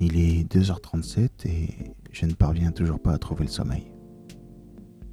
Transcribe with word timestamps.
Il 0.00 0.16
est 0.16 0.44
2h37 0.52 1.46
et 1.46 1.94
je 2.12 2.26
ne 2.26 2.32
parviens 2.32 2.70
toujours 2.70 3.00
pas 3.00 3.12
à 3.12 3.18
trouver 3.18 3.44
le 3.44 3.50
sommeil. 3.50 3.90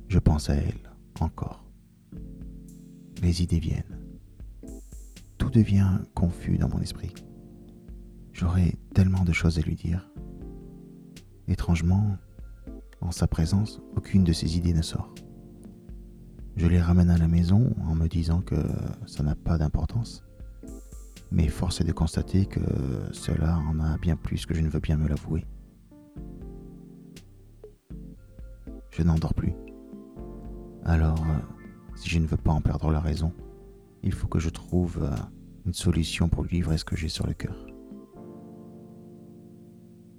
Je 0.08 0.20
pense 0.20 0.50
à 0.50 0.56
elle, 0.56 0.92
encore. 1.20 1.66
Les 3.22 3.42
idées 3.42 3.60
viennent. 3.60 4.00
Tout 5.38 5.50
devient 5.50 6.00
confus 6.14 6.58
dans 6.58 6.70
mon 6.70 6.80
esprit. 6.80 7.14
J'aurais 8.32 8.76
tellement 8.94 9.24
de 9.24 9.34
choses 9.34 9.58
à 9.58 9.62
lui 9.62 9.76
dire. 9.76 10.12
Étrangement, 11.48 12.18
en 13.02 13.12
sa 13.12 13.28
présence, 13.28 13.82
aucune 13.96 14.24
de 14.24 14.34
ces 14.34 14.58
idées 14.58 14.74
ne 14.74 14.82
sort. 14.82 15.16
Je 16.58 16.68
les 16.68 16.80
ramène 16.80 17.10
à 17.10 17.18
la 17.18 17.28
maison 17.28 17.74
en 17.88 17.96
me 17.96 18.08
disant 18.08 18.42
que 18.42 18.56
ça 19.08 19.24
n'a 19.24 19.36
pas 19.36 19.58
d'importance. 19.58 20.25
Mais 21.32 21.48
force 21.48 21.82
est 21.82 21.84
de 21.84 21.92
constater 21.92 22.46
que 22.46 22.62
cela 23.12 23.58
en 23.60 23.80
a 23.80 23.98
bien 23.98 24.16
plus 24.16 24.46
que 24.46 24.54
je 24.54 24.62
ne 24.62 24.70
veux 24.70 24.80
bien 24.80 24.98
me 24.98 25.08
l'avouer. 25.08 25.46
Je 28.92 29.04
n'endors 29.04 29.34
plus. 29.34 29.54
Alors, 30.84 31.26
si 31.96 32.10
je 32.10 32.20
ne 32.20 32.28
veux 32.28 32.38
pas 32.38 32.52
en 32.52 32.62
perdre 32.62 32.92
la 32.92 33.00
raison, 33.00 33.34
il 34.04 34.14
faut 34.14 34.28
que 34.28 34.40
je 34.40 34.50
trouve 34.50 35.10
une 35.66 35.74
solution 35.74 36.30
pour 36.30 36.44
lui 36.44 36.58
livrer 36.58 36.78
ce 36.78 36.86
que 36.86 36.96
j'ai 36.96 37.10
sur 37.10 37.26
le 37.26 37.34
cœur. 37.34 37.66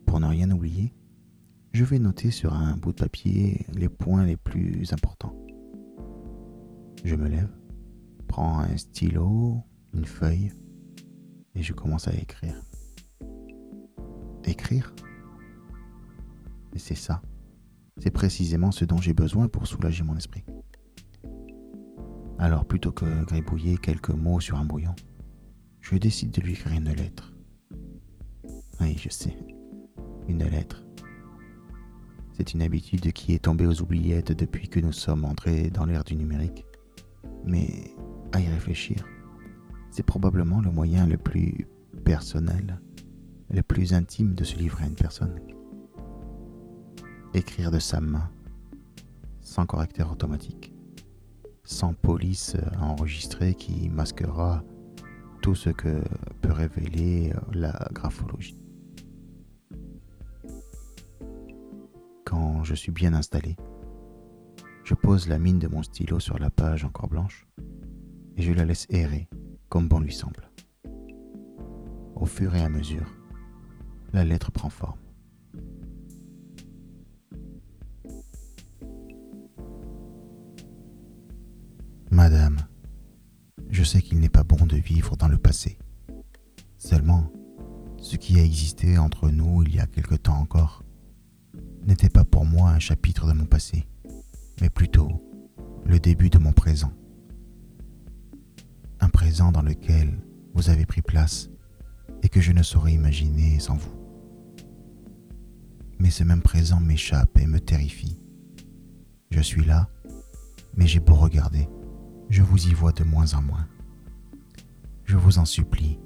Pour 0.07 0.21
ne 0.21 0.27
rien 0.27 0.51
oublier, 0.51 0.93
je 1.73 1.85
vais 1.85 1.99
noter 1.99 2.31
sur 2.31 2.55
un 2.55 2.77
bout 2.77 2.93
de 2.93 3.01
papier 3.01 3.67
les 3.73 3.89
points 3.89 4.25
les 4.25 4.37
plus 4.37 4.93
importants. 4.93 5.37
Je 7.05 7.15
me 7.15 7.29
lève, 7.29 7.51
prends 8.27 8.59
un 8.59 8.77
stylo, 8.77 9.63
une 9.95 10.07
feuille, 10.07 10.53
et 11.57 11.63
je 11.63 11.73
commence 11.73 12.07
à 12.07 12.15
écrire. 12.15 12.55
Écrire? 14.45 14.95
Et 16.75 16.79
c'est 16.79 16.95
ça. 16.95 17.23
C'est 17.99 18.11
précisément 18.11 18.71
ce 18.71 18.85
dont 18.85 18.99
j'ai 18.99 19.15
besoin 19.15 19.49
pour 19.49 19.67
soulager 19.67 20.05
mon 20.05 20.17
esprit. 20.17 20.45
Alors 22.39 22.67
plutôt 22.67 22.93
que 22.93 23.25
gribouiller 23.25 23.79
quelques 23.79 24.11
mots 24.11 24.41
sur 24.41 24.59
un 24.59 24.65
brouillon, 24.65 24.95
je 25.81 25.97
décide 25.97 26.31
de 26.31 26.43
lui 26.43 26.53
écrire 26.53 26.75
une 26.75 26.93
lettre. 26.93 27.33
Oui, 28.81 28.97
je 28.99 29.09
sais. 29.09 29.35
Une 30.29 30.45
lettre. 30.45 30.85
C'est 32.35 32.53
une 32.53 32.61
habitude 32.61 33.13
qui 33.13 33.33
est 33.33 33.45
tombée 33.45 33.67
aux 33.67 33.81
oubliettes 33.81 34.33
depuis 34.33 34.69
que 34.69 34.79
nous 34.79 34.93
sommes 34.93 35.25
entrés 35.25 35.71
dans 35.71 35.87
l'ère 35.87 36.05
du 36.05 36.15
numérique. 36.17 36.67
Mais 37.47 37.95
à 38.33 38.41
y 38.41 38.47
réfléchir, 38.49 39.07
c'est 39.97 40.03
probablement 40.03 40.61
le 40.61 40.71
moyen 40.71 41.07
le 41.07 41.17
plus 41.17 41.67
personnel, 42.05 42.79
le 43.49 43.63
plus 43.63 43.95
intime 43.95 44.35
de 44.35 44.45
se 44.45 44.59
livrer 44.59 44.85
à 44.85 44.89
une 44.89 44.95
personne. 44.95 45.41
Écrire 47.33 47.71
de 47.71 47.79
sa 47.79 48.03
main, 48.03 48.29
sans 49.41 49.65
correcteur 49.65 50.13
automatique, 50.13 50.75
sans 51.65 51.95
police 51.95 52.59
enregistrée 52.79 53.55
qui 53.55 53.89
masquera 53.89 54.63
tout 55.41 55.55
ce 55.55 55.71
que 55.71 56.03
peut 56.43 56.53
révéler 56.53 57.33
la 57.55 57.89
graphologie. 57.91 58.61
Quand 62.27 62.65
je 62.65 62.75
suis 62.75 62.93
bien 62.93 63.15
installé, 63.15 63.57
je 64.85 64.93
pose 64.93 65.27
la 65.27 65.39
mine 65.39 65.59
de 65.59 65.69
mon 65.69 65.83
stylo 65.83 66.21
sur 66.21 66.39
la 66.39 66.51
page 66.51 66.85
encore 66.85 67.09
blanche 67.09 67.47
et 68.37 68.43
je 68.43 68.53
la 68.53 68.67
laisse 68.67 68.87
errer 68.91 69.27
comme 69.69 69.89
bon 69.89 70.01
lui 70.01 70.13
semble. 70.13 70.51
Au 72.15 72.27
fur 72.27 72.55
et 72.55 72.63
à 72.63 72.69
mesure, 72.69 73.07
la 74.13 74.25
lettre 74.25 74.51
prend 74.51 74.71
forme. 74.71 74.99
Madame, 82.11 82.57
je 83.69 83.83
sais 83.83 84.01
qu'il 84.01 84.21
n'est 84.21 84.29
pas 84.29 84.45
bon 84.45 84.65
de 84.65 84.77
vivre 84.77 85.17
dans 85.17 85.29
le 85.29 85.39
passé. 85.39 85.79
Seulement, 86.79 87.31
ce 87.99 88.17
qui 88.17 88.39
a 88.39 88.45
existé 88.45 88.99
entre 88.99 89.31
nous 89.31 89.63
il 89.65 89.75
y 89.75 89.81
a 89.81 89.87
quelque 89.87 90.15
temps 90.15 90.39
encore 90.39 90.85
n'était 91.83 92.09
pas 92.09 92.25
pour 92.25 92.45
moi 92.45 92.71
un 92.71 92.79
chapitre 92.79 93.27
de 93.27 93.33
mon 93.33 93.47
passé 93.47 93.87
mais 94.61 94.71
plutôt 94.71 95.09
le 95.85 95.99
début 95.99 96.31
de 96.31 96.39
mon 96.39 96.53
présent. 96.53 96.93
Présent 99.17 99.51
dans 99.51 99.63
lequel 99.63 100.21
vous 100.53 100.69
avez 100.69 100.85
pris 100.85 101.01
place 101.01 101.49
et 102.23 102.29
que 102.29 102.43
je 102.43 102.53
ne 102.53 102.63
saurais 102.63 102.93
imaginer 102.93 103.59
sans 103.59 103.75
vous. 103.75 103.95
Mais 105.99 106.11
ce 106.11 106.23
même 106.23 106.43
présent 106.43 106.81
m'échappe 106.81 107.39
et 107.39 107.47
me 107.47 107.59
terrifie. 107.59 108.21
Je 109.31 109.41
suis 109.41 109.65
là, 109.65 109.89
mais 110.77 110.87
j'ai 110.87 111.01
beau 111.01 111.15
regarder, 111.15 111.67
je 112.29 112.43
vous 112.43 112.69
y 112.69 112.75
vois 112.75 112.93
de 112.93 113.05
moins 113.05 113.33
en 113.33 113.41
moins. 113.41 113.67
Je 115.07 115.17
vous 115.17 115.39
en 115.39 115.47
supplie, 115.47 115.99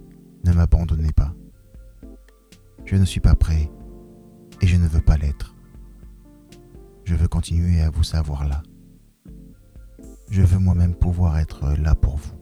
ne 0.44 0.52
m'abandonnez 0.52 1.12
pas. 1.12 1.34
Je 2.84 2.94
ne 2.94 3.04
suis 3.04 3.18
pas 3.18 3.34
prêt 3.34 3.72
et 4.60 4.68
je 4.68 4.76
ne 4.76 4.86
veux 4.86 5.02
pas 5.02 5.16
l'être. 5.16 5.56
Je 7.02 7.16
veux 7.16 7.28
continuer 7.28 7.80
à 7.80 7.90
vous 7.90 8.04
savoir 8.04 8.46
là. 8.46 8.62
Je 10.30 10.42
veux 10.42 10.60
moi-même 10.60 10.94
pouvoir 10.94 11.38
être 11.38 11.72
là 11.72 11.96
pour 11.96 12.16
vous. 12.16 12.39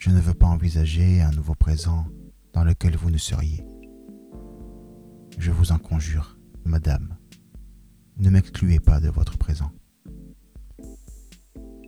Je 0.00 0.08
ne 0.08 0.18
veux 0.18 0.32
pas 0.32 0.46
envisager 0.46 1.20
un 1.20 1.30
nouveau 1.30 1.54
présent 1.54 2.06
dans 2.54 2.64
lequel 2.64 2.96
vous 2.96 3.10
ne 3.10 3.18
seriez. 3.18 3.62
Je 5.36 5.50
vous 5.50 5.72
en 5.72 5.78
conjure, 5.78 6.38
Madame, 6.64 7.18
ne 8.16 8.30
m'excluez 8.30 8.80
pas 8.80 8.98
de 8.98 9.10
votre 9.10 9.36
présent. 9.36 9.70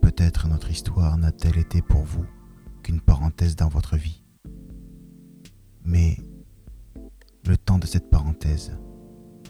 Peut-être 0.03 0.47
notre 0.47 0.69
histoire 0.69 1.17
n'a-t-elle 1.17 1.57
été 1.57 1.81
pour 1.81 2.03
vous 2.03 2.25
qu'une 2.83 3.01
parenthèse 3.01 3.55
dans 3.55 3.67
votre 3.67 3.97
vie. 3.97 4.23
Mais 5.83 6.15
le 7.47 7.57
temps 7.57 7.79
de 7.79 7.87
cette 7.87 8.11
parenthèse 8.11 8.77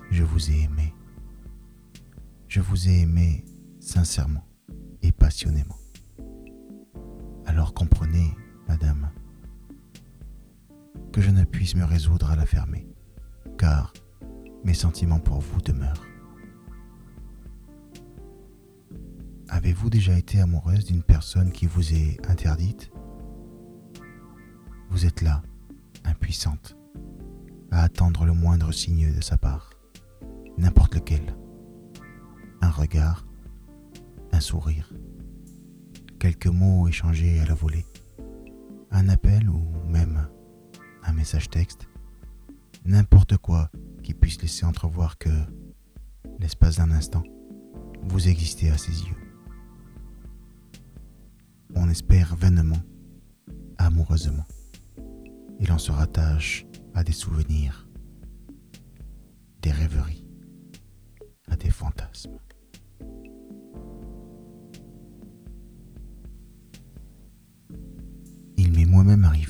je 0.10 0.24
vous 0.24 0.52
ai 0.52 0.62
aimé. 0.62 0.94
Je 2.48 2.62
vous 2.62 2.88
ai 2.88 3.02
aimé 3.02 3.44
sincèrement 3.82 4.48
et 5.02 5.12
passionnément. 5.12 5.76
Alors 7.46 7.74
comprenez, 7.74 8.32
madame, 8.68 9.10
que 11.12 11.22
je 11.22 11.30
ne 11.30 11.44
puisse 11.44 11.76
me 11.76 11.86
résoudre 11.86 12.32
à 12.32 12.36
la 12.36 12.46
fermer, 12.46 12.88
car 13.58 13.94
mes 14.64 14.74
sentiments 14.74 15.20
pour 15.20 15.40
vous 15.40 15.62
demeurent. 15.62 16.06
Avez-vous 19.50 19.90
déjà 19.90 20.18
été 20.18 20.40
amoureuse 20.40 20.86
d'une 20.86 21.04
personne 21.04 21.52
qui 21.52 21.68
vous 21.68 21.94
est 21.94 22.18
interdite? 22.28 22.92
Vous 24.90 25.06
êtes 25.06 25.22
là, 25.22 25.44
impuissante, 26.04 26.76
à 27.72 27.84
attendre 27.84 28.26
le 28.26 28.34
moindre 28.34 28.72
signe 28.72 29.14
de 29.14 29.22
sa 29.22 29.38
part 29.38 29.74
n'importe 30.58 30.96
lequel. 30.96 31.36
Un 32.62 32.70
regard, 32.70 33.26
un 34.32 34.40
sourire, 34.40 34.92
quelques 36.20 36.48
mots 36.48 36.88
échangés 36.88 37.40
à 37.40 37.46
la 37.46 37.54
volée, 37.54 37.86
un 38.94 39.10
appel 39.10 39.50
ou 39.50 39.62
même 39.88 40.28
un 41.04 41.12
message 41.12 41.50
texte, 41.50 41.90
n'importe 42.86 43.38
quoi 43.38 43.70
qui 44.04 44.14
puisse 44.14 44.42
laisser 44.42 44.66
entrevoir 44.66 45.18
que, 45.18 45.30
l'espace 46.40 46.78
d'un 46.78 46.92
instant, 46.92 47.24
vous 48.04 48.30
existez 48.30 48.70
à 48.70 48.78
ses 48.78 49.04
yeux. 49.04 49.18
On 51.76 51.90
espère 51.90 52.36
vainement, 52.38 52.82
amoureusement. 53.78 54.46
Il 55.60 55.72
en 55.72 55.78
se 55.78 55.92
rattache 55.92 56.66
à 56.94 57.04
des 57.04 57.12
souvenirs, 57.12 57.90
des 59.62 59.72
rêveries 59.72 60.24
des 61.64 61.70
fantasmes. 61.70 62.38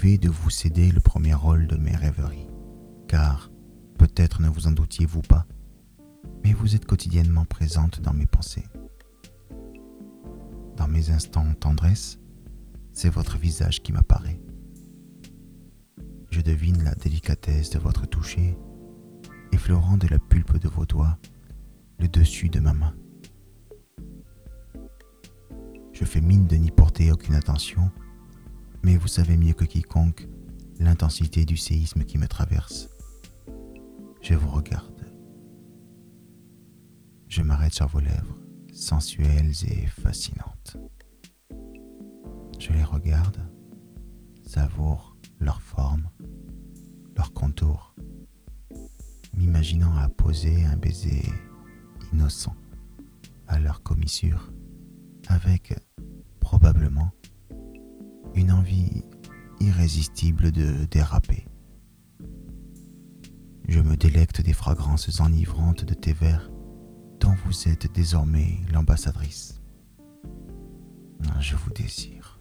De 0.03 0.29
vous 0.29 0.49
céder 0.49 0.91
le 0.91 0.99
premier 0.99 1.33
rôle 1.33 1.65
de 1.65 1.77
mes 1.77 1.95
rêveries, 1.95 2.49
car 3.07 3.49
peut-être 3.97 4.41
ne 4.41 4.49
vous 4.49 4.67
en 4.67 4.71
doutiez-vous 4.71 5.21
pas, 5.21 5.45
mais 6.43 6.51
vous 6.51 6.75
êtes 6.75 6.85
quotidiennement 6.85 7.45
présente 7.45 8.01
dans 8.01 8.13
mes 8.13 8.25
pensées. 8.25 8.65
Dans 10.75 10.89
mes 10.89 11.09
instants 11.09 11.53
tendresse, 11.53 12.19
c'est 12.91 13.09
votre 13.09 13.37
visage 13.37 13.81
qui 13.81 13.93
m'apparaît. 13.93 14.41
Je 16.31 16.41
devine 16.41 16.83
la 16.83 16.95
délicatesse 16.95 17.69
de 17.69 17.79
votre 17.79 18.05
toucher, 18.05 18.57
effleurant 19.53 19.95
de 19.95 20.07
la 20.09 20.19
pulpe 20.19 20.57
de 20.57 20.67
vos 20.67 20.85
doigts 20.85 21.17
le 21.97 22.09
dessus 22.09 22.49
de 22.49 22.59
ma 22.59 22.73
main. 22.73 22.93
Je 25.93 26.03
fais 26.03 26.19
mine 26.19 26.45
de 26.45 26.57
n'y 26.57 26.71
porter 26.71 27.09
aucune 27.09 27.35
attention, 27.35 27.89
mais 28.83 28.97
vous 28.97 29.07
savez 29.07 29.37
mieux 29.37 29.53
que 29.53 29.65
quiconque 29.65 30.27
l'intensité 30.79 31.45
du 31.45 31.57
séisme 31.57 32.03
qui 32.03 32.17
me 32.17 32.27
traverse. 32.27 32.89
Je 34.21 34.35
vous 34.35 34.49
regarde. 34.49 35.05
Je 37.27 37.41
m'arrête 37.41 37.73
sur 37.73 37.87
vos 37.87 37.99
lèvres, 37.99 38.37
sensuelles 38.73 39.53
et 39.67 39.87
fascinantes. 39.87 40.77
Je 42.59 42.71
les 42.71 42.83
regarde, 42.83 43.39
savoure 44.45 45.17
leur 45.39 45.61
forme, 45.61 46.09
leur 47.15 47.33
contour, 47.33 47.95
m'imaginant 49.33 49.95
à 49.97 50.09
poser 50.09 50.63
un 50.65 50.77
baiser 50.77 51.23
innocent 52.11 52.55
à 53.47 53.59
leur 53.59 53.83
commissure, 53.83 54.51
avec 55.27 55.73
probablement 56.39 57.11
envie 58.51 59.03
irrésistible 59.59 60.51
de 60.51 60.85
déraper. 60.85 61.47
Je 63.67 63.79
me 63.79 63.95
délecte 63.95 64.41
des 64.41 64.53
fragrances 64.53 65.21
enivrantes 65.21 65.85
de 65.85 65.93
tes 65.93 66.13
verres 66.13 66.51
dont 67.19 67.35
vous 67.45 67.67
êtes 67.67 67.91
désormais 67.93 68.59
l'ambassadrice. 68.71 69.61
Je 71.39 71.55
vous 71.55 71.71
désire. 71.71 72.39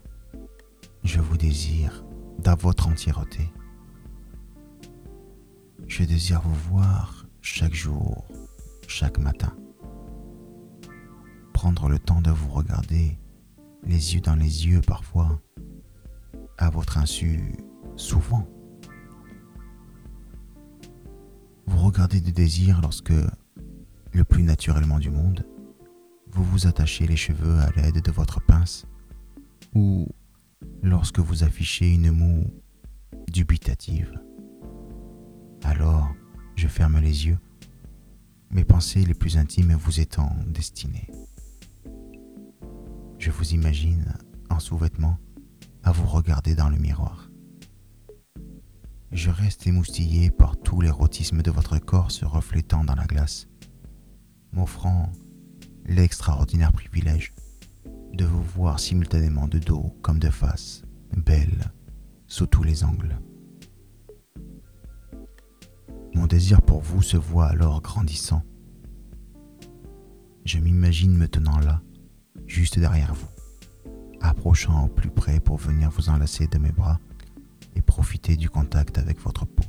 Je 1.05 1.21
vous 1.21 1.37
désire 1.37 2.05
dans 2.39 2.57
votre 2.57 2.89
entièreté. 2.89 3.53
Je 5.87 6.05
désire 6.05 6.41
vous 6.43 6.71
voir 6.71 7.27
chaque 7.41 7.75
jour, 7.75 8.25
chaque 8.87 9.19
matin. 9.19 9.55
Prendre 11.53 11.89
le 11.89 11.99
temps 11.99 12.21
de 12.21 12.31
vous 12.31 12.51
regarder, 12.51 13.19
les 13.85 14.15
yeux 14.15 14.21
dans 14.21 14.37
les 14.37 14.67
yeux 14.67 14.81
parfois, 14.81 15.41
à 16.63 16.71
votre 16.71 16.97
insu 16.99 17.57
souvent. 17.97 18.47
Vous 21.67 21.79
regardez 21.79 22.21
de 22.21 22.31
désir 22.31 22.81
lorsque, 22.81 23.13
le 24.13 24.25
plus 24.25 24.45
naturellement 24.45 25.01
du 25.01 25.11
monde, 25.11 25.45
vous 26.31 26.45
vous 26.45 26.69
attachez 26.69 27.07
les 27.07 27.17
cheveux 27.17 27.59
à 27.59 27.71
l'aide 27.73 28.01
de 28.01 28.11
votre 28.13 28.41
pince, 28.41 28.87
ou 29.75 30.07
lorsque 30.83 31.19
vous 31.19 31.43
affichez 31.43 31.93
une 31.93 32.13
moue 32.13 32.45
dubitative. 33.29 34.21
Alors, 35.65 36.15
je 36.55 36.69
ferme 36.69 37.01
les 37.01 37.27
yeux, 37.27 37.39
mes 38.53 38.65
pensées 38.65 39.05
les 39.05 39.15
plus 39.15 39.37
intimes 39.37 39.75
vous 39.75 39.99
étant 39.99 40.37
destinées. 40.47 41.11
Je 43.19 43.33
vous 43.33 43.53
imagine 43.53 44.15
en 44.49 44.61
sous-vêtements 44.61 45.19
à 45.83 45.93
vous 45.93 46.07
regarder 46.07 46.55
dans 46.55 46.69
le 46.69 46.79
miroir. 46.79 47.31
Je 49.11 49.31
reste 49.31 49.67
émoustillé 49.67 50.31
par 50.31 50.57
tout 50.57 50.81
l'érotisme 50.81 51.43
de 51.43 51.51
votre 51.51 51.79
corps 51.79 52.11
se 52.11 52.25
reflétant 52.25 52.85
dans 52.85 52.95
la 52.95 53.05
glace, 53.05 53.47
m'offrant 54.53 55.13
l'extraordinaire 55.85 56.73
privilège 56.73 57.35
de 58.15 58.25
vous 58.25 58.43
voir 58.43 58.79
simultanément 58.79 59.49
de 59.49 59.59
dos 59.59 59.95
comme 60.03 60.19
de 60.19 60.31
face, 60.31 60.83
belle, 61.17 61.73
sous 62.27 62.47
tous 62.47 62.63
les 62.63 62.85
angles. 62.85 63.19
Mon 66.15 66.27
désir 66.27 66.63
pour 66.63 66.81
vous 66.81 67.03
se 67.03 67.17
voit 67.17 67.47
alors 67.47 67.81
grandissant. 67.81 68.43
Je 70.45 70.59
m'imagine 70.59 71.17
me 71.17 71.29
tenant 71.29 71.59
là, 71.59 71.83
juste 72.47 72.79
derrière 72.79 73.15
vous, 73.15 73.32
approchant 74.23 74.85
au 74.85 74.89
plus 74.89 75.11
près 75.11 75.41
pour 75.41 75.57
venir 75.57 75.91
vous 75.91 76.09
enlacer 76.09 76.47
de 76.47 76.59
mes 76.59 76.73
bras 76.73 76.99
et 77.75 77.83
profiter 77.83 78.37
du 78.37 78.49
contact 78.49 78.99
avec 78.99 79.19
votre 79.21 79.45
peau. 79.45 79.65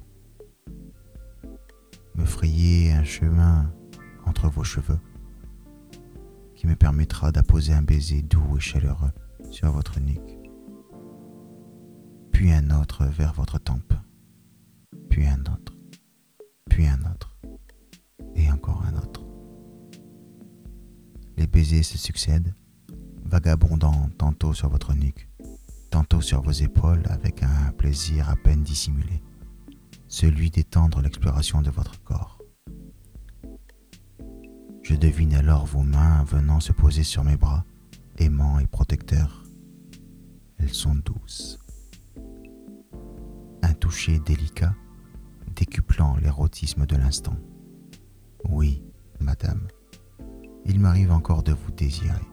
Me 2.16 2.26
frayer 2.26 2.94
un 2.94 3.04
chemin 3.04 3.72
entre 4.26 4.48
vos 4.48 4.64
cheveux 4.64 5.00
qui 6.56 6.68
me 6.68 6.76
permettra 6.76 7.32
d'apposer 7.32 7.74
un 7.74 7.82
baiser 7.82 8.22
doux 8.22 8.58
et 8.58 8.62
chaleureux 8.62 9.12
sur 9.52 9.72
votre 9.72 10.00
nuque, 10.00 10.40
puis 12.32 12.52
un 12.52 12.70
autre 12.72 13.06
vers 13.06 13.34
votre 13.34 13.60
tempe, 13.60 13.94
puis 15.10 15.28
un 15.28 15.42
autre, 15.42 15.76
puis 16.70 16.88
un 16.88 17.00
autre, 17.12 17.36
et 18.36 18.50
encore 18.52 18.84
un 18.86 18.98
autre. 18.98 19.24
Les 21.38 21.48
baisers 21.48 21.84
se 21.84 21.98
succèdent, 21.98 22.54
vagabondant 23.34 24.12
tantôt 24.20 24.54
sur 24.54 24.70
votre 24.70 24.94
nuque, 24.94 25.28
tantôt 25.90 26.22
sur 26.22 26.44
vos 26.44 26.52
épaules 26.52 27.02
avec 27.10 27.42
un 27.42 27.72
plaisir 27.72 28.30
à 28.30 28.36
peine 28.36 28.62
dissimulé, 28.62 29.24
celui 30.08 30.52
d'étendre 30.52 31.02
l'exploration 31.02 31.64
de 31.64 31.72
votre 31.72 32.00
corps. 32.04 32.38
Je 34.84 34.94
devine 34.94 35.34
alors 35.34 35.66
vos 35.66 35.82
mains 35.82 36.24
venant 36.26 36.60
se 36.60 36.74
poser 36.74 37.02
sur 37.02 37.24
mes 37.24 37.36
bras, 37.36 37.66
aimants 38.20 38.60
et 38.60 38.68
protecteurs. 38.68 39.44
Elles 40.60 40.76
sont 40.76 40.94
douces. 40.94 41.58
Un 43.64 43.74
toucher 43.74 44.20
délicat, 44.20 44.76
décuplant 45.56 46.18
l'érotisme 46.18 46.86
de 46.86 46.98
l'instant. 46.98 47.38
Oui, 48.48 48.84
madame, 49.20 49.68
il 50.66 50.80
m'arrive 50.80 51.12
encore 51.12 51.42
de 51.42 51.54
vous 51.54 51.72
désirer 51.72 52.33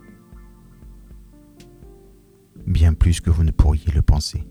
bien 2.67 2.95
plus 2.95 3.21
que 3.21 3.31
vous 3.31 3.45
ne 3.45 3.51
pourriez 3.51 3.93
le 3.93 4.03
penser. 4.03 4.47